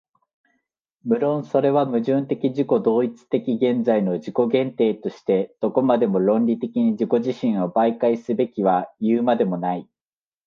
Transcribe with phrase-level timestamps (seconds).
[1.03, 9.87] 無論それは矛盾的自己同一的現在の自己限定としてどこまでも論理的に自己自身を媒介すべきはいうまでもない。